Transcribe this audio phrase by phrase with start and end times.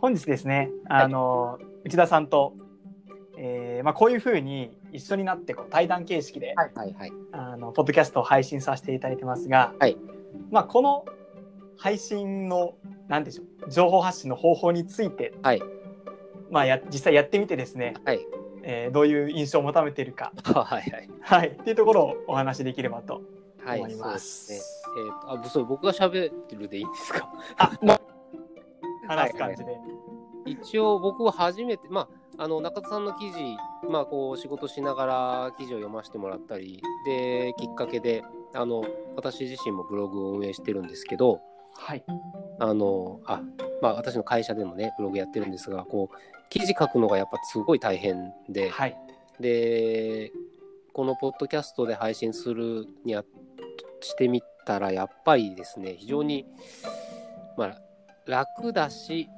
[0.00, 2.54] 本日ですね、あの、内田さんと、
[3.38, 7.12] えーまあ、こういうふうに一緒になってこう対談形式で、はいはいはい。
[7.32, 9.96] あのポッドキャストを配信させていただいてますが、はい
[10.50, 11.04] まあ、この
[11.76, 12.76] 配信の
[13.08, 15.62] 何でしょう情報発信の方法について、はい
[16.50, 18.20] まあ、や実際やってみてですね、はい。
[18.62, 21.10] えーどういう印象を求めているか、 はいはい。
[21.20, 23.20] はい、っていうところをお話しできればと
[23.64, 24.46] はい、思います。
[24.46, 25.02] そうですね。
[25.04, 27.28] えっ、と、あ、そう、僕が喋ってるでいいんですか？
[27.58, 27.95] あもう
[29.06, 29.78] 話す感じで。
[30.46, 33.38] 一応僕は初めて、まあ、あの中田さんの記事、
[33.90, 38.22] まあ、こう仕事しながら記事を読ませてもらったりできっかけで
[38.54, 38.84] あの
[39.16, 41.40] 私自身もブログを運営してるんですけど
[41.78, 42.02] はい、
[42.58, 43.42] あのあ、
[43.82, 46.16] まあ、私の会社でもねブログやってるんですがこう
[46.48, 48.96] 記事書くのがやっぱすごい大変ではい、
[49.40, 50.32] で
[50.92, 53.24] このポッドキャストで配信するにあ
[54.00, 56.46] してみたらやっぱりですね非常に、
[57.56, 57.78] まあ、
[58.26, 59.28] 楽だし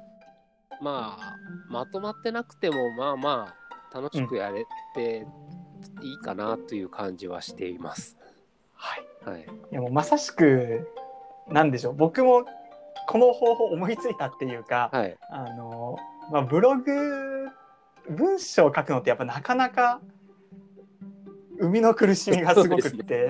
[0.81, 1.35] まあ
[1.69, 3.55] まとまってなくてもまあま
[3.91, 5.25] あ楽しくやれて
[6.01, 8.17] いいかなという感じはしています。
[8.73, 9.05] はい。
[9.25, 9.45] はい、い
[9.75, 10.87] やもうまさしく
[11.47, 11.95] なんでしょう。
[11.95, 12.45] 僕も
[13.07, 15.97] この方法思いついたっていうか、はい、あの
[16.31, 17.47] まあ、ブログ
[18.09, 19.99] 文章を書くのってやっぱなかなか
[21.59, 23.29] 生みの苦しみがすごくって。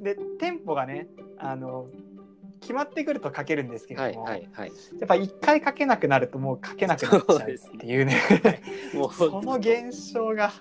[0.00, 1.08] で, テンポがね
[1.38, 1.86] あの
[2.60, 4.68] 決まってくると書けるんですけれはい、ども、はい、はい。
[4.98, 8.20] やっぱ一回書けなくなるともう書けなくなっちゃうっていうね。
[8.94, 10.52] もうその現象が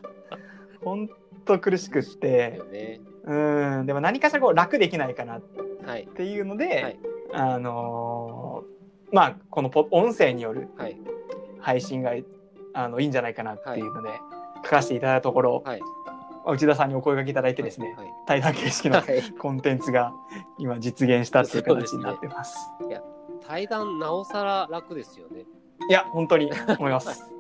[0.83, 1.09] 本
[1.45, 2.55] 当苦しくって。
[2.57, 3.01] よね。
[3.25, 3.85] うん。
[3.85, 5.43] でも何かしらこう楽できないかなっ
[5.85, 6.99] はい、ていうので、はい。
[7.33, 8.79] あのー
[9.11, 10.97] まあこのポ音声によるはい、
[11.59, 12.13] 配信が
[12.73, 14.09] あのいいんじゃないかなっていうので、
[14.63, 15.81] 書かせていただいたところ、はい。
[16.51, 19.31] 内田さんにお声掛けいただいてですね、はい、対談形式のはい。
[19.37, 20.13] コンテンツが
[20.57, 22.57] 今実現したっていう形になってます。
[23.47, 25.45] 対談なおさら楽ですよね。
[25.89, 27.31] いや本当に 思います。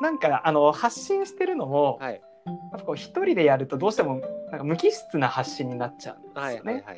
[0.00, 2.14] なんかあの発信してるのも、はい、
[2.46, 4.20] やっぱこう一人でやるとどうしても
[4.50, 6.72] なんか無機質な発信になっちゃうんですはい、よね。
[6.72, 6.96] はい、はい。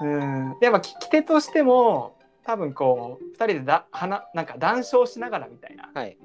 [0.00, 6.16] うんでやっぱ聞き手としても多分こう二人でだ話なんか談笑しながらみたいなはい、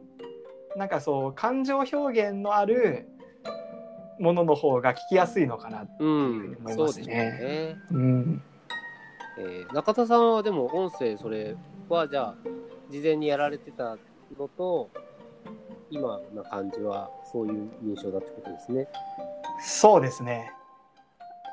[0.76, 3.08] なんかそう感情表現のある
[4.20, 5.86] ものの方が聞きやすいのかな。
[6.00, 7.78] うん、思いそうですますねね。
[7.92, 8.42] うん、
[9.40, 11.56] えー中田さんはでも音声それ
[11.90, 12.36] はじゃあ
[12.90, 13.98] 事前にやられてた
[14.38, 14.90] のと
[15.90, 18.88] 今な感じはそういう印象だってことですね。
[19.62, 20.52] そうですね。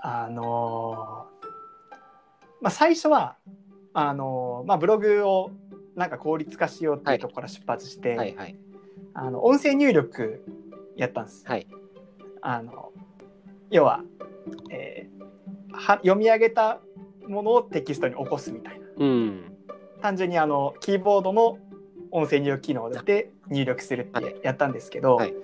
[0.02, 1.40] あのー
[2.62, 3.36] まあ最初は
[3.92, 5.50] あのーまあブログを
[5.96, 8.56] なんか効率化しようっていうところから出発して、はいはい
[9.12, 10.44] あの音声入力
[10.96, 11.44] やったんです。
[11.46, 11.66] はい
[12.42, 12.92] あの
[13.70, 14.02] 要は,、
[14.70, 15.20] えー
[15.72, 16.80] は読み上げた
[17.28, 19.56] ものをテキストに起こすみたいなうん
[20.00, 21.58] 単純にあのキーボードの
[22.10, 25.34] 音声入力機能で入力するっはてやったんですけど、はい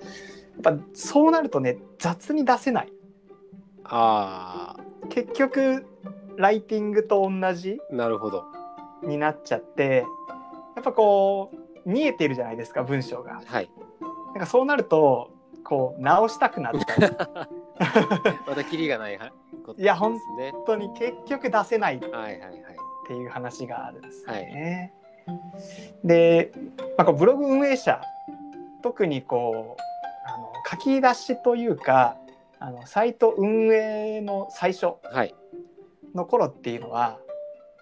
[0.63, 2.91] やっぱそうなるとね雑に出せない
[3.83, 4.75] あ
[5.09, 5.85] 結局
[6.35, 8.45] ライティングと同じあなるほど。
[9.03, 10.03] になっちゃって
[10.75, 11.51] やっぱこ
[11.85, 13.41] う見えてるじゃないですか文章が。
[13.45, 13.69] はい。
[14.33, 15.31] なんかそうなると
[15.67, 17.17] こう直したくなっちゃう
[18.47, 19.31] またキリがないは
[19.65, 20.05] こといやです
[20.37, 20.51] ね。
[20.51, 22.53] 本当に結局出せないっはいはいはい。
[23.07, 24.93] ていう話があるんですよね。
[26.03, 26.51] で、
[26.97, 28.01] まあ、こうブログ運営者
[28.81, 29.81] 特にこう
[30.29, 32.15] あの書き出しというか
[32.59, 35.35] あのサイト運営の最初はい
[36.15, 37.19] の頃っていうのは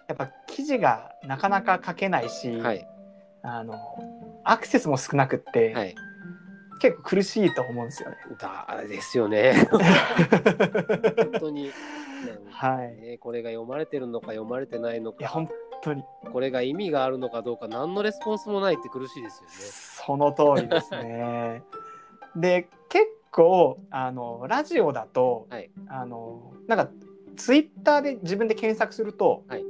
[0.08, 2.86] やっぱ記事がなかなか書けないし、はい
[3.42, 3.76] あの
[4.42, 5.94] アクセスも少なくって、はい。
[6.80, 8.16] 結構苦しいと思うんですよね。
[8.38, 9.68] だですよね。
[9.70, 9.80] 本
[11.40, 11.70] 当に。
[12.50, 15.50] はいね、これが読まれてるのか読まれてないのかいや本
[15.82, 19.54] 当にこれが意味があるのかどうか何のレスポンスもないって苦しいですよね。
[19.54, 21.62] その通りですね。
[22.34, 26.90] で結構あのラジオだと、はいあのなんか
[27.36, 29.64] ツイッターで自分で検索すると、はい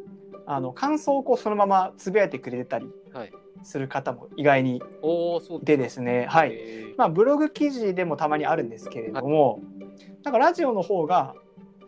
[0.48, 3.32] あの感想をこうそのままつぶやいてくれたりはい。
[3.66, 6.56] する方も意外におお、そうでですね、はい。
[6.96, 9.60] まあ、ブログ記事でもたまにあるんですけれども、
[10.22, 11.34] なんかラジオの方が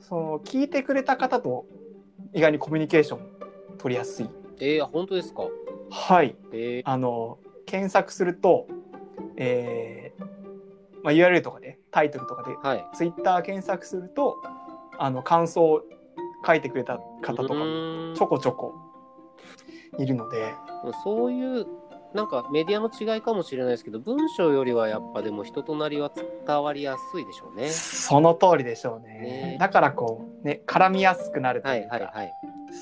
[0.01, 1.67] その聞いてくれた方と
[2.33, 3.21] 意外にコミュニケーション
[3.79, 4.29] 取りやすい。
[4.61, 5.45] えー、本当ですか。
[5.91, 6.35] はい。
[6.53, 8.67] えー、あの検索すると、
[9.37, 10.25] えー
[11.05, 12.85] まあ、URL とかでタイトルとかではい。
[12.97, 14.37] ツイッター検索すると
[14.99, 15.83] あの感想を
[16.45, 17.55] 書いてくれた方とか
[18.17, 18.75] ちょこちょこ
[19.99, 20.55] いるので。
[21.05, 21.67] そういう
[22.14, 26.11] なんかメディアの違いかもしれないですけど文章よりはやっぱでも人となりは
[26.46, 27.69] 伝わりやすいでしょうね。
[27.69, 29.20] その通りでしょうね。
[29.20, 29.56] ね。
[29.61, 32.32] だからこうね絡みやすくなるとはいいうか、はいはい。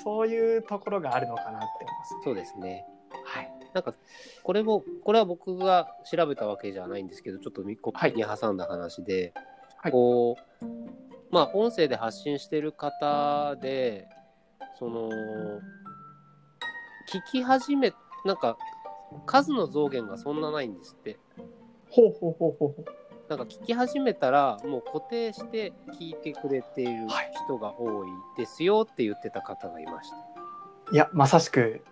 [0.04, 2.84] そういうところがあるのかなって思います、ね、そうですね。
[3.24, 3.52] はい。
[3.72, 3.94] なんか、
[4.42, 8.12] これも、これは僕が調べたわけじゃないんですけど、ちょっとここはい。
[8.14, 9.34] に挟んだ話で、
[9.76, 9.92] はい。
[9.92, 10.64] こう、
[11.30, 14.08] まあ、音声で発信してる方で、
[14.78, 15.10] その、
[17.08, 17.92] 聞き始め、
[18.24, 18.56] なんか、
[19.24, 21.18] 数の増減がそんなないんですって。
[21.90, 22.84] ほうほうほうほうほう。
[23.28, 30.16] なんか聞き始めたら、もう固定して聞いてくれているはい人が多いですよって言ってた方がいました。
[30.92, 31.84] いや、まさしく、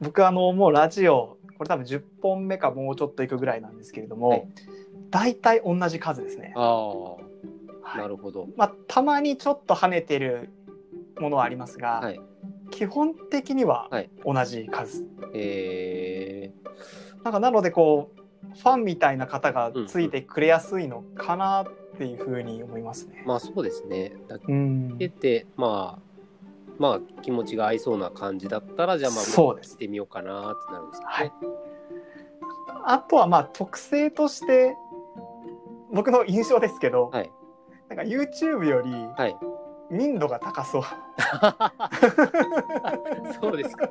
[0.00, 4.48] 僕あの、もうラジオ、これ多分10本目かもうちょっといくぐらいなんですけれども、はい
[5.10, 6.52] 大体同じ数ですね。
[6.54, 7.18] ああ、は
[7.96, 8.48] いなるほど。
[8.56, 10.50] まあ、たまにちょっと跳ねてる
[11.18, 12.20] ものはありますが、はい。
[12.70, 15.04] 基本的にははい同じ数。
[15.34, 16.52] え
[17.24, 18.18] なんかなのでこう
[18.56, 21.66] ファンみたいな方がついてくれやすいのかなっ
[21.98, 23.28] ていうふうに思いますねー、。
[23.28, 24.12] まあそうですね。
[24.28, 26.02] だうんけて、まあ、
[26.78, 31.32] まあ気持ちが合いそうな感じだったら、じゃあまあ、してみようかなってなるんですかはいね。
[32.84, 34.76] あとはまあ特性として
[35.92, 37.30] 僕の印象ですけど、はい。
[37.88, 39.36] なんか YouTube よりはい。
[39.90, 40.82] 民度が高そう。
[43.40, 43.88] そうですか。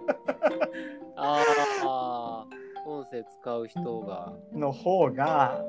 [1.16, 1.44] あ
[1.84, 2.46] あ、
[2.86, 4.34] 音声使う人が。
[4.54, 5.64] の方が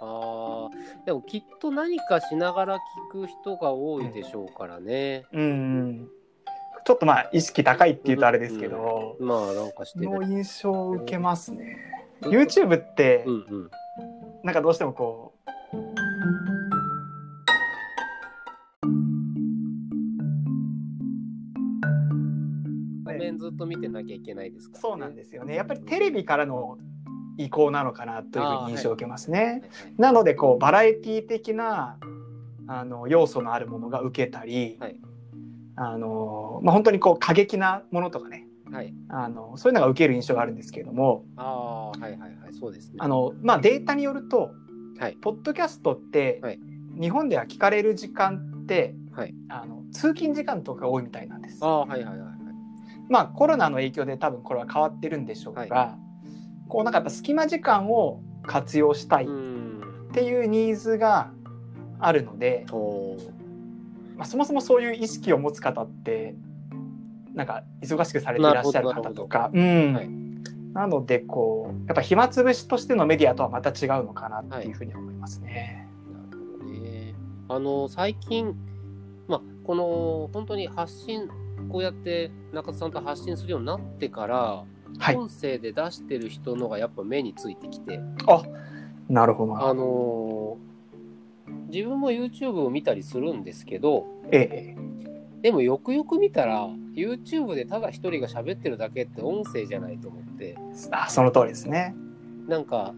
[0.00, 0.70] ああ、
[1.04, 2.78] でもきっと何かしながら聞
[3.22, 5.24] く人が多いでしょうからね。
[5.32, 6.08] うん
[6.84, 10.26] ちょっとまあ意識高いっていうとあれですけど、まあなんかしてのる。
[10.26, 11.76] 印象を受けますね。
[12.22, 13.70] うん YouTube ってうんうん。
[14.42, 15.34] なんかどうしてもこ
[23.58, 25.54] と見てなきゃいけないですから、うそうなんですよね。
[25.54, 26.78] やっぱりテレビからの
[27.36, 29.38] 移行なのかなというふうに印象を受けますね。
[29.38, 29.60] はいはい
[29.98, 31.98] なのでこうバラエティ的な
[32.66, 35.00] あの要素のあるものが受けたり、はい
[35.76, 38.92] あのまあ、本当にこう過激なものとかねはい。
[39.08, 42.30] あのそういうのが受ける印象があるんですけれどもああ、はいはいはい。
[42.58, 42.96] そうですね。
[42.98, 44.50] あの、まあ、データによると、
[44.98, 46.60] はいポッドキャストって、はい
[47.00, 49.34] 日本では聞かれる時間ってはい。
[49.48, 51.80] あの通勤時間とかが多いみたいなんですあ。
[51.80, 52.37] はいはいはい。
[53.08, 55.96] まあコロナの影響で多分これは変わってるんでしょうが、
[56.68, 59.58] こうなんかやっぱ隙間時間を活用したいっうん。
[60.12, 61.30] ていうニーズが
[62.00, 62.66] あるので、
[64.16, 66.34] まあ、そもそもそういう意識を持つ方って
[67.34, 70.08] なんか忙しくされていらっしゃる方とか、うんはい
[70.74, 75.88] なのでこうやっぱ暇つぶしとしてのメディアとはまた違うのかなっていうふうに思いますね。
[76.12, 77.14] なるほどね。
[77.48, 78.54] あの、最近、
[79.26, 81.28] まあ、この、本当に発信、
[81.70, 84.64] こうやって中田さんと発信するようになってから、
[84.98, 88.42] はい、音声で出してる人のがやっぱ目についてきて、あ
[89.08, 89.66] なるほどな。
[89.66, 90.58] あの
[91.68, 94.88] 自分も YouTube を見たりするんですけど、ええ
[95.42, 100.56] でもよくよく見たら、YouTube でただ一人が喋ってるだけって音声じゃないと思って、
[100.90, 101.94] あその通りですね。
[102.48, 102.94] なんか、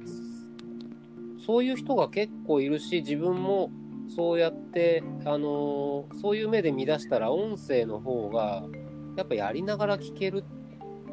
[1.45, 3.71] そういう人が結構いるし、自分も
[4.15, 8.65] そうやって、あのーそういう目で見出したら、音声の方が、
[9.17, 10.45] やっぱやりながら聞ける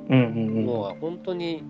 [0.09, 1.63] のは本当に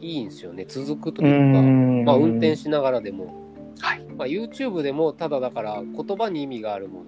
[0.00, 0.64] いいんですよね。
[0.68, 2.04] 続くとういうか、ん。
[2.04, 3.34] まあ運転しながらでも、
[3.80, 7.04] はいまあ、YouTube でもただだから言葉に意味があるも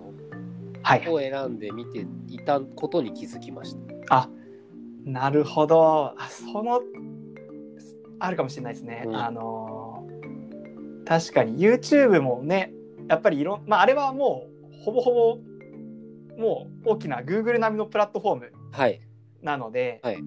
[0.83, 3.77] はいのを選んで見ていたことに気づきまし
[4.09, 4.23] た。
[4.23, 4.29] あ
[5.05, 6.81] なるほどあその
[8.19, 9.05] あるかもしれないですね。
[9.06, 10.06] うんあの
[11.05, 12.73] 確かに YouTube もね
[13.09, 15.39] やっぱりいろんまああれはもうほぼほぼ
[16.39, 19.01] もう大きな Google 並みのプラットフォームはい。
[19.43, 20.19] なので、はい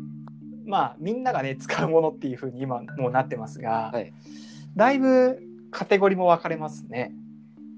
[0.65, 4.13] まあみんながね使うものっていうふうに今もうなってますが、はい
[4.75, 5.39] だいぶ
[5.71, 7.13] カテゴリーも分かれますね。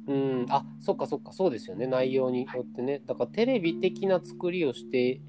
[0.07, 1.87] うん、あ、そっかそっか、そうですよね。
[1.87, 3.01] 内容によってね。
[3.05, 5.19] だからテレビ的な作りをして、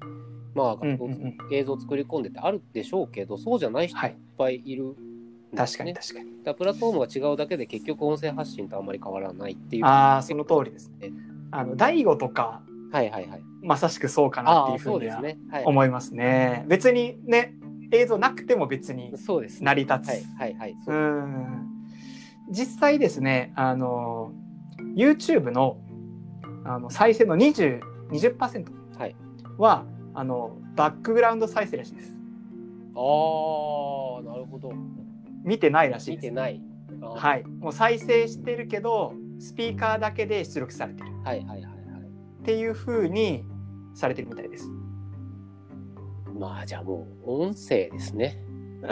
[0.53, 4.95] まあ、うんうんうん映像作り込んでてあるでしょうけど、そうじゃない人いはいっぱいいる
[5.55, 6.31] 確かに確かに。
[6.55, 9.85] プラットフォームが違うだけで結局音声発信とあんまり変わらないっていう。
[9.85, 11.11] ああその通りですね。
[11.51, 12.61] あの大悟とか
[12.91, 13.41] はいはいはい。
[13.61, 15.39] まさしくそうかなっていうふにはそううですね。
[15.51, 15.63] はい。
[15.65, 16.65] 思いますね。
[16.67, 17.53] 別にね
[17.91, 19.65] 映像なくても別にそうです、ね。
[19.65, 20.07] 成り立つ。
[20.07, 20.75] はいはいはい。
[20.87, 21.67] うん
[22.49, 24.31] 実際ですねあの
[24.95, 25.77] YouTube の
[26.63, 28.65] あの再生の20 20%
[28.97, 29.15] はい
[29.57, 32.17] はあのバックグラウンド再生らしいです。
[32.95, 34.71] ああ、なるほど。
[35.47, 36.25] 見てないらしいです。
[36.25, 36.61] 見てない。
[37.01, 41.71] はい、もう再生してるけどスピーカーだけで出力されてるはいはいはいはい。
[42.41, 43.45] っていう風に
[43.93, 44.69] されてるみたいです。
[46.37, 48.43] まあじゃあもう音声ですね。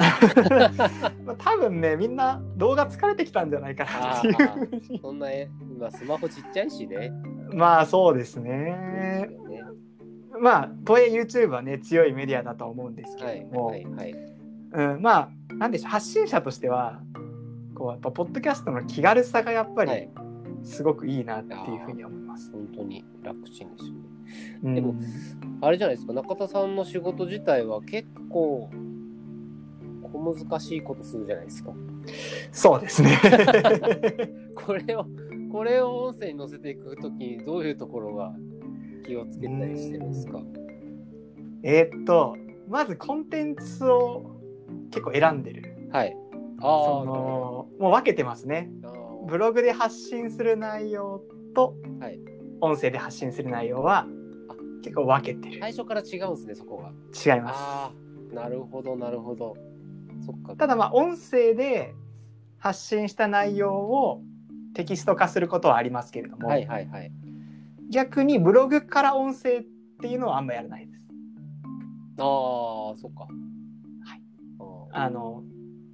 [1.25, 7.12] まあ多分ねみんな動画疲れてきたんじゃないかなっていうそんなえ、今スマホちっちゃいしね。
[7.53, 8.51] まあそうですね。
[8.51, 9.29] ね
[10.39, 14.34] まあとはいえ YouTube はね強いメディアだとは思うんですけども、はいはい。
[14.75, 17.01] うん、まあなんでしょう発信者としては
[17.75, 20.10] こうやっぱポッドキャストの気軽さがやっぱりはい。
[20.63, 22.51] すごくいいなっていうふうに思います。
[22.51, 24.00] 本当に楽ちんですよね。
[24.63, 24.96] うんでも
[25.62, 28.70] あれじゃないですか、中田さんの仕事自体は結構、
[30.01, 31.72] 小難しいことするじゃないですか。
[32.51, 33.10] そうですね。
[34.55, 35.05] これを、
[35.51, 38.34] これを音声に載せていくときにどういうところが
[39.05, 40.41] 気をつけたりしてるんですか？
[41.62, 42.36] えーっと
[42.67, 44.34] まずコンテンツを
[44.91, 45.89] 結構選んでる。
[45.91, 46.15] はい。
[46.62, 48.69] そああ、のもう分けてますね。
[49.27, 51.22] ブログで発信する内容
[51.55, 52.19] と、はい
[52.62, 55.60] 音声で発信する内容はあ結構分けてる。
[55.60, 56.89] 最初から違うんですね、そこが。
[57.36, 57.57] 違います。
[57.57, 57.91] あ
[58.31, 59.55] あ、なるほど、なるほど。
[60.25, 60.55] そっか。
[60.55, 61.93] ただまあ音声で
[62.57, 64.22] 発信した内容を
[64.74, 67.12] テキスト化することはありますけれども、はいはいはい。
[67.91, 69.63] 逆にブログから音声っ
[70.01, 71.01] ていうのはあんまやらないです。
[72.19, 73.27] ああ、そっか。
[74.95, 75.43] はいあの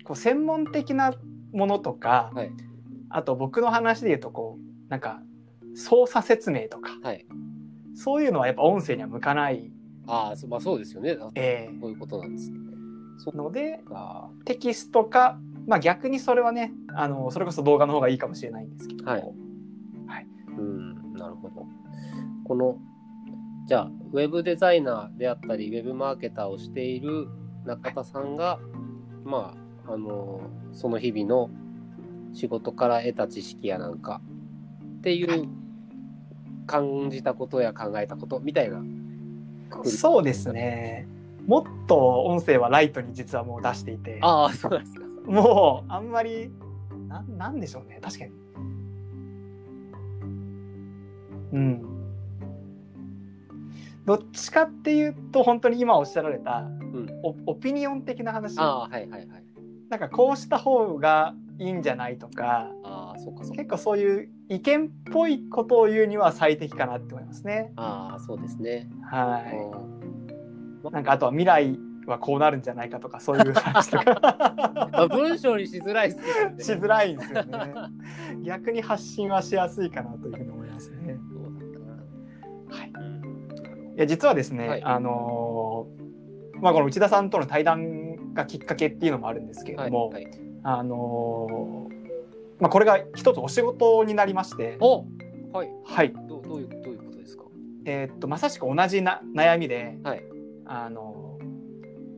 [0.04, 1.14] こう専門的な
[1.54, 2.52] ものとか、はい
[3.14, 5.22] あと僕の話で言うとこうなんか
[5.76, 7.26] 操作説明とかはい。
[7.94, 9.70] そういうのはやっぱ音声には向かない、
[10.08, 11.16] ああ、そまあそうですよね。
[11.20, 12.52] そうえいうことなんです
[13.34, 14.30] のでか。
[14.46, 19.24] テキストか、まあ、逆にそれはねあのそれこそ動画の方がいいかもしれないんですけども、はい
[20.58, 21.66] うん、なるほど。
[22.46, 22.78] この、
[23.68, 27.28] じゃあ、ウェブデザイナーであったり、ウェブマーケターをしている
[27.66, 28.60] 中田さんが、
[29.24, 29.54] ま
[29.88, 31.50] あ、あの、その日々の
[32.34, 34.22] 仕事から得た知識やなんか
[35.00, 35.50] っていう
[36.66, 38.82] 感じたことや考えたことみたいな
[39.84, 41.08] そうですね。
[41.48, 44.20] もっと音声はライトに実はもう出していて。
[44.22, 45.02] ああ、そうですか。
[45.26, 46.52] もうあんまり
[47.08, 48.32] ななんでしょうね確かに。
[51.54, 51.91] うん
[54.12, 59.28] どっちかっていうと本当に今おっしゃられた、んオオピニオン的な話ああ、はいはいはい。
[59.90, 63.56] なんかこうした方がいいんじゃないとかああ、そうかそうか。
[63.60, 67.72] 結構そういう意見っぽいことを言うには最適かなって思いますね。
[67.78, 68.90] ああ、そうですね。
[69.10, 70.92] はあい。
[70.92, 74.20] なんかあとは未来はこうなるんじゃないかとかそういう話とか
[74.92, 76.64] あ文章にしづらいっすよね。
[76.64, 77.74] しづらいんですよね。
[78.44, 81.18] 逆に発信はしやすいかなというふうに思いますね。
[83.96, 89.92] いや実はですね、はいあのーまあこの内田さんとの対談がきっかけっていうのもあるんですけれはい。
[89.92, 90.28] ども、はい、
[90.64, 95.06] あのーまあこれが一つお仕事になりまして、お
[95.52, 95.70] はい。
[95.84, 96.14] はい。
[96.28, 97.46] どうどういうどういうことですか？
[97.86, 100.24] えーっとまさしく同じな悩みで、はい。
[100.66, 101.40] あの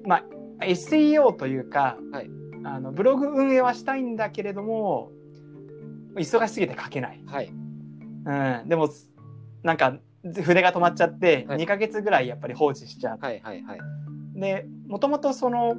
[0.05, 0.17] ま
[0.59, 2.29] あ SEO というか、はい
[2.65, 5.11] あのブログ運営はしたいんだけれども
[6.15, 7.49] 忙しすぎて書けない、はい。
[8.25, 8.89] うん、でも
[9.63, 13.41] なんか筆が止まっちゃってはい2ヶ月ぐらいやっぱり放置しちゃう、はい。
[13.43, 13.63] はい。
[13.63, 13.79] はい。
[14.35, 15.75] でもともとその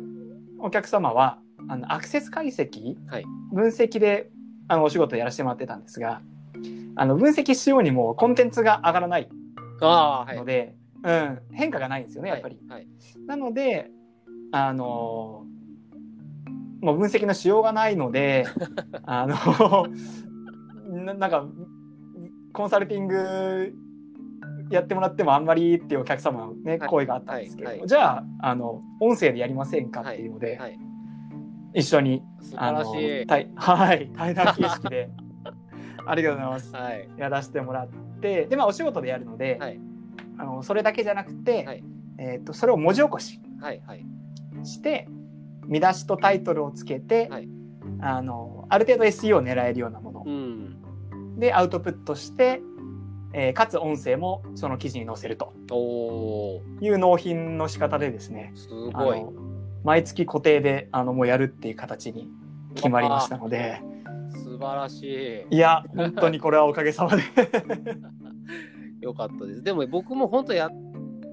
[0.60, 4.30] お客様はあのアクセス解析、はい分析で
[4.68, 6.20] あのお仕事やらせてもらってたんですが
[6.96, 9.28] あの分析しようにもコンテンツが上がらない
[9.80, 10.36] ああ、はい。
[10.36, 12.58] ので、うん、変化がないんですよねやっぱり。
[12.68, 12.86] はい。
[13.26, 13.90] なので、
[14.52, 15.44] あの
[16.80, 18.46] もう分析のしようがないので、
[19.04, 19.86] あの
[21.04, 21.46] ななんか、
[22.52, 23.74] コンサルティング
[24.76, 30.78] やってもらってもあんまりっていうお客様のね、はい声があったんですけど、はいはいじゃあ、あの、音声でやりませんかっていうので、はい。
[31.75, 33.26] 一緒に、素あの晴らしい。
[33.26, 35.11] 対はい、対談形式で、
[36.07, 36.75] ありがとうございます。
[36.75, 37.09] はい。
[37.16, 37.88] やらせてもらっ
[38.21, 39.81] て、で、まあ、お仕事でやるので、はい。
[40.37, 41.85] あのそれだけじゃなくて、はい
[42.19, 43.40] えっ、と、それを文字起こし。
[43.61, 43.83] はい。
[43.87, 44.04] はい。
[44.64, 45.09] して
[45.66, 47.49] 見出しとタイトルをつけて、はい
[48.00, 51.38] あのある程度 SEO を狙えるようなものうん。
[51.38, 52.61] でアウトプットして、
[53.35, 56.62] えーかつ音声もその記事に載せるとおお。
[56.81, 59.25] いう納品の仕方でですねすごい。
[59.83, 62.31] 毎月固定であのもうやるっていう形に
[62.75, 63.83] 決まりましたので
[64.31, 65.57] 素晴らしい。
[65.57, 67.23] いや本当にこれはおかげさまで
[69.03, 69.62] よかったです。
[69.62, 70.71] でも僕も本当や、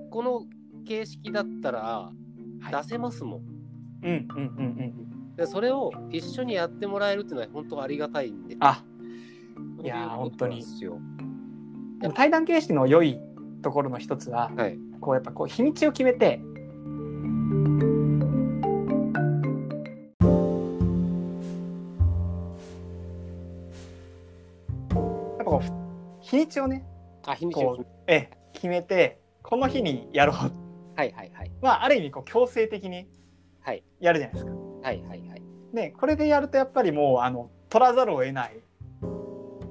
[0.10, 0.46] この
[0.86, 2.12] 形式だったらは
[2.70, 3.42] い出せますもん。
[4.04, 4.62] うんうんうんう
[4.98, 8.58] んでそれを一緒にやってもらえるっていうのは本当ありがたいんで。
[8.60, 8.84] あ
[9.84, 10.62] いや本当に
[12.02, 13.20] でも対談形式の良い
[13.62, 14.78] ところの一つははい。
[15.00, 16.42] こうやっぱこう日にちを決めて
[26.22, 26.86] 日にちをね
[27.26, 30.36] あ、日にちをええ決めてこの日にやろう
[30.96, 31.52] はいはいはい。
[31.62, 33.08] まあある意味こう強制的に
[33.60, 33.84] はい。
[34.00, 34.52] やるじゃないですか。
[34.52, 35.42] はいはいはい。
[35.74, 38.60] でこれでやるとやっぱりもうあの取らざるを得ない、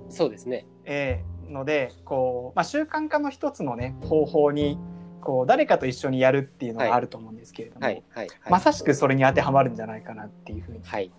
[0.09, 0.67] そうですね。
[0.85, 4.78] ええのでこう、まあ、習慣化の一つのね方法に
[5.21, 8.50] こう誰かと一緒にやるっていうのがあると思うんですけれども、はいはいはい。
[8.50, 10.80] まさしくそれに当てはまるんじゃないかなっていうふうに。
[10.83, 11.11] はい。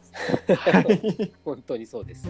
[0.47, 2.27] はい本当にそうです。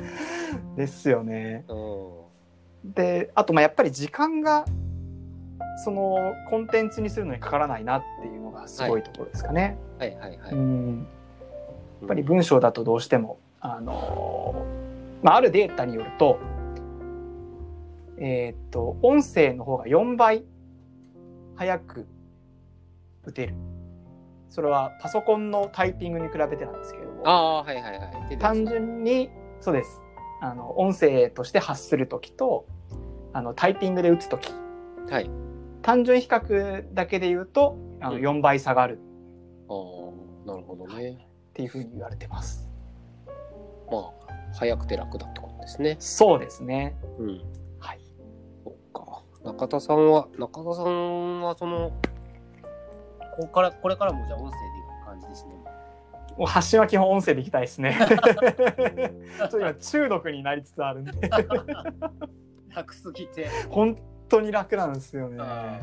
[0.76, 1.64] ですよね。
[1.70, 2.94] うん。
[2.94, 4.66] であとまあやっぱり時間が
[5.84, 9.78] そのコンテンツにするのにかからないなっていうのがすごいところですかね。
[9.98, 10.52] はいはいはい。
[10.52, 11.08] うん
[12.02, 14.66] やっぱり文章だとどうしても、あの
[15.22, 16.40] まあ、あるデータによると、
[18.24, 20.46] えーっと、音声の方が4倍
[21.56, 22.08] 早く
[23.24, 23.56] 打てる。
[24.50, 28.38] それはパソコンのタイピングに比べてなんですけれども、ああ、はいはいはい。
[28.38, 30.04] 単純に、そうです。
[30.40, 32.68] あの、音声として発するときと、
[33.34, 34.52] あの、タイピングで打つとき、
[35.10, 35.30] はい。
[35.82, 39.00] 単純比較だけで言うと、あの、うん4倍差がある
[39.68, 41.12] ああ、なるほどね。
[41.12, 42.70] っていうふうに言われてます。
[43.92, 44.12] まあ、
[44.54, 45.96] 早くて楽だってことですね。
[45.98, 46.96] そうですね。
[47.18, 47.42] うん。
[49.44, 51.92] 中田さんは、中田さんはその、
[53.36, 54.60] ここから、これからもじゃあ音声でい
[55.02, 55.54] く感じですね。
[56.38, 57.98] もう発信は基本音声でいきたいですね。
[59.38, 61.12] ちょっと今中毒になりつつあるんで、
[62.74, 63.48] 楽すぎて。
[63.70, 63.98] 本
[64.30, 65.38] 当に楽なんですよね。
[65.40, 65.80] あ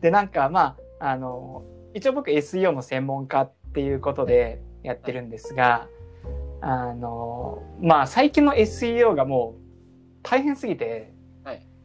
[0.00, 1.62] で、なんかまあ、あの、
[1.94, 5.88] 一応僕 SEO の専門家っていうことでやってるんですが、
[6.60, 9.60] あの、まあ最近の SEO がもう
[10.22, 11.13] 大変すぎて、はい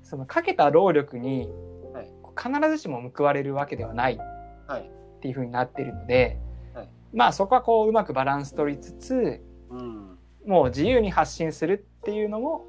[0.09, 1.47] そのかけた労力に
[1.93, 4.19] はい必ずしも報われるわけではない。
[4.19, 6.39] っていう風になってるので、
[6.73, 10.17] はいまあそこはこううまくバランス取りつつ、うん。
[10.45, 12.65] もう自由に発信するっていうのも、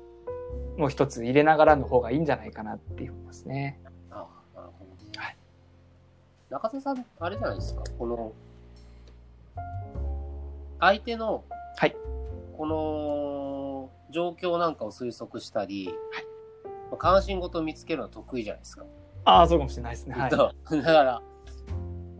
[0.76, 3.80] もう一つ入れながらの方がいいんじゃないかなっていう思いますね。
[4.10, 5.20] ああ、なるほど。
[5.20, 5.36] はい。
[6.50, 7.84] 中田さん、あれじゃないですか？
[7.96, 8.32] この、
[10.80, 11.44] 相手の、
[11.76, 11.94] はい。
[12.58, 16.29] この状況なんかを推測したり、まあ
[16.96, 18.84] 関心事を見つけるのは得意じゃないですか。
[19.24, 20.14] ああ、そうかもしれないですね。
[20.14, 20.30] はい。
[20.30, 20.52] だか
[21.02, 21.22] ら、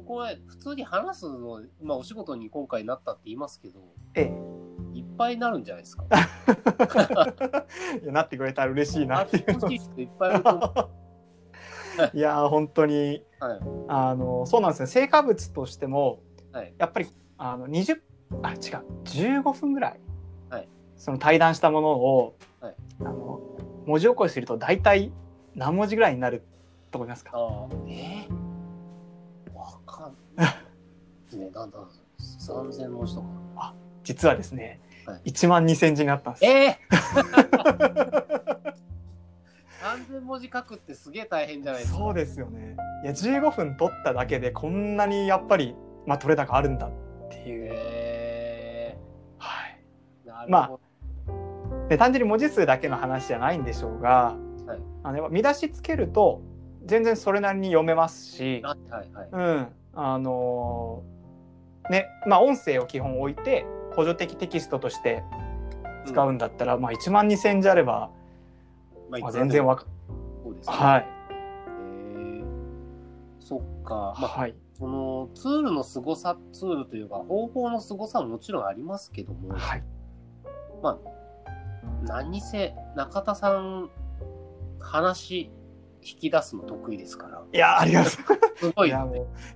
[0.07, 3.80] これ、普通に話すの、まあ、お仕事に今回なったって言いますけど、
[4.15, 4.61] ええ。
[4.93, 6.04] いっぱいになるんじゃないですか。
[8.02, 10.33] いやなってくれたら嬉しいなっていうい人いっぱい
[12.19, 13.61] やー本当にはい。
[13.89, 16.21] あのそうなんですね成果物としても
[16.52, 16.75] はい。
[16.78, 17.06] やっぱり
[17.39, 18.00] あの20
[18.43, 18.59] あ違う
[19.04, 20.00] 15分ぐらい、
[20.49, 23.41] はいその対談したものを、はいあの
[23.86, 25.12] 文字起こしすると大体
[25.54, 26.43] 何文字ぐらいになる
[26.90, 27.32] と思いますか？
[27.34, 28.26] ああ、え？
[28.28, 31.36] ー、わかんない。
[31.36, 31.78] ね、なんだ、
[32.40, 33.75] 3000文字とか。
[34.02, 36.78] 実はですね、はい1万2000字になったんですええ？
[36.90, 38.75] ー、
[40.10, 41.99] !3000 文字書くってすげえ大変じゃないですか。
[41.99, 45.75] そうですよねいや15分取っただけでこんなにやっぱり、
[46.06, 46.90] まあ、取れ高あるんだっ
[47.30, 48.97] ていう、え
[49.38, 50.50] はい、ー、なるほど。
[50.50, 50.71] まあ
[51.91, 56.43] で単純に文字数だけの話じゃないんでしょうが、はいあの見出しつけると
[56.85, 59.29] 全然それなりに読めますし、はいはいはい。
[59.33, 65.25] うん、あのーねまあ音声を基本置いて補助的テキストとして
[66.07, 68.11] 使うんだったら、まあ1万2000字あれば、
[69.11, 69.87] ままあ、全然わか
[70.45, 70.76] そうですね。
[70.76, 72.45] はい、えー、
[73.41, 74.15] そっか。
[74.17, 79.83] まあ、はいそのツールの凄さ、ツールというか方法の凄さももちろんありますけども、はい
[80.83, 80.99] まあ、
[82.02, 83.91] 何にせ、中田さん、
[84.78, 85.50] 話、
[86.02, 87.43] 引き出すの得意ですから。
[87.52, 88.10] いやありがとう。
[88.56, 88.89] すごい。
[88.89, 89.08] いやい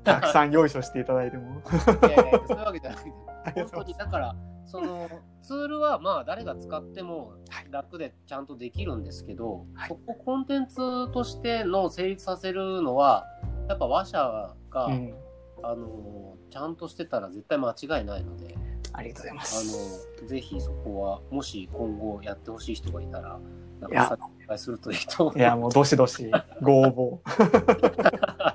[0.02, 1.62] たくさん用意書していただいても。
[2.06, 3.10] いやいやそういうわけじゃなくて、
[3.54, 5.08] 本当に、だから、その、
[5.42, 7.34] ツールはまあ誰が使っても
[7.70, 9.88] 楽でちゃんとできるんですけど、はい。
[9.88, 13.24] そこコンテンツとしての成立させるのは、
[13.68, 15.14] やっぱ話者が、うん、
[15.62, 18.56] あの、ちゃんとしてたら絶対間違いないので、
[18.96, 23.40] ありがとうございまあすの、ぜひそこは、もし今後やってほしい人がいたら、
[23.80, 25.32] なんかお願いするといいと。
[25.36, 26.30] いやもうどしどし
[26.62, 28.54] ご応募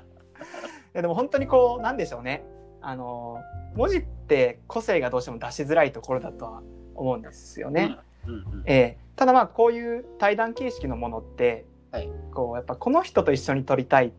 [0.94, 2.42] やでも本当にこうなんでしょうね
[2.80, 3.38] あの
[3.74, 6.62] 文字って個性がどうしても出しづらいところだとは
[6.94, 7.98] 思うんですよね。
[8.26, 8.62] うんうん。
[8.66, 14.14] ええただまあこういう対談形式のものって、はいこうやっぱこの人と一緒に撮りたいはい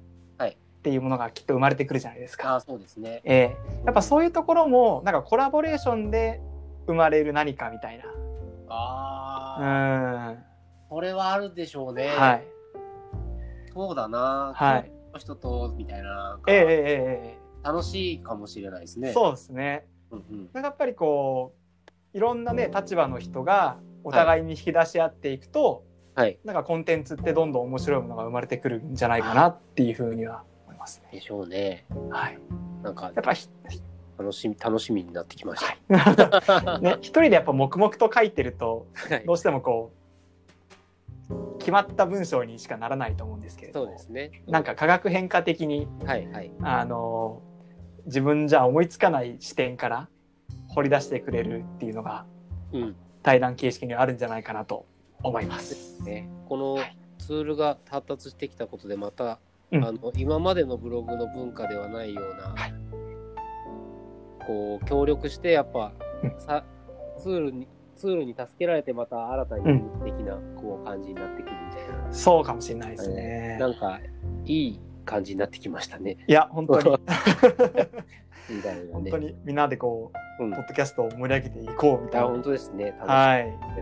[0.81, 2.53] っていうものがきっと生まれてくるじゃないですか。
[2.53, 3.21] ああ、そうですね。
[3.23, 6.41] ええやっぱそういうところもなんかコラボレーションで
[6.87, 8.05] 生まれる何かみたいな。
[8.67, 10.37] ああ、うん
[10.89, 12.07] これはあるでしょうね。
[12.07, 12.47] はい。
[13.71, 14.53] そうだな。
[14.55, 16.67] はい人と、みたいな、ええええ
[17.35, 19.09] え楽しいかもしれないですね。
[19.09, 19.85] えそうですね。
[20.09, 20.49] うんうん。
[20.53, 21.53] なんかやっぱりこ
[22.13, 25.83] ういろんなね立場の人がお互いに引き出し合っていくと、
[26.15, 26.39] はい。
[26.43, 30.43] なんかコンテンツってどんどん面白いものが生まれてくるんじゃないかなっていうふうには
[30.81, 31.09] ますね。
[31.13, 31.85] でしょうね。
[32.09, 32.39] はい。
[32.83, 33.47] なんかやっぱひ
[34.17, 36.79] 楽しみ、楽しみになってきました。
[36.79, 39.91] ね一人でやっぱ黙々と書いてるとはいどうしてもこ
[41.29, 44.43] う決まった文章にしかならないと思うんですけれどそうですね。
[44.47, 46.51] なんか化学変化的にはいはい。
[46.61, 47.41] あの
[48.05, 50.09] 自分じゃ思いつかない視点から
[50.69, 52.25] 掘り出してくれるっていうのが
[52.73, 52.95] うん。
[53.23, 54.87] 対談形式にはあるんじゃないかなと
[55.21, 56.01] 思います。
[56.01, 59.39] ね、このはいツールが発達してきたことでまた、
[59.71, 62.73] うんあの今までのブログの文化ではないような、はい
[64.45, 66.65] こう協力してやっぱ、うんさ
[67.19, 73.57] ツールにツールに助けられてまた新たにうん的なこう感じになってくるみたいな、そうかもしれないですね。
[73.59, 73.99] なんか
[74.45, 76.17] いい感じになってきましたね。
[76.27, 76.89] いや本当に
[78.49, 78.89] みたいなね。
[78.91, 82.95] 本当にみんなでこううん、ポッドキャストを盛り上げていこうみたいなあ本当ですね。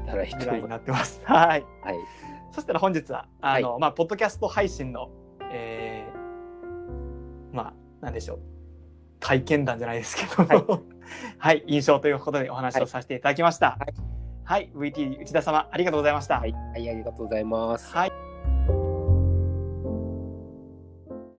[0.06, 1.21] たらいいと未来になってます。
[1.23, 1.62] はい。
[1.62, 1.86] す。
[1.86, 1.95] はい。
[2.52, 5.10] そしたら本日はあの、まあポッドキャスト配信の、
[5.52, 5.79] えー、まあ
[8.02, 8.40] なんでしょう
[9.20, 10.82] 体験談じゃないですけど、は
[11.38, 13.78] はい、印象ということでお話をさせていただきました。
[13.80, 13.94] はい
[14.44, 16.40] はい、VT 内田様ありがとうございました。
[16.40, 17.94] はい、はい、ありがとうございます。
[17.94, 18.79] はい